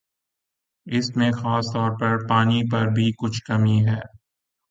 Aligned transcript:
اس 0.87 1.07
میں 1.15 1.31
خاص 1.31 1.65
طور 1.73 1.91
پر 1.99 2.27
پانی 2.27 2.61
پر 2.71 2.87
بھی 2.87 3.11
کچھ 3.17 3.43
کمی 3.43 3.79
ہے 3.85 3.99